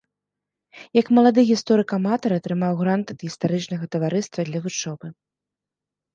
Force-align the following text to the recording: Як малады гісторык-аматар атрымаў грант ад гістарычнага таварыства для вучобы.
Як 0.99 1.11
малады 1.17 1.41
гісторык-аматар 1.49 2.31
атрымаў 2.39 2.73
грант 2.81 3.07
ад 3.15 3.19
гістарычнага 3.27 3.85
таварыства 3.93 4.39
для 4.51 4.59
вучобы. 4.67 5.07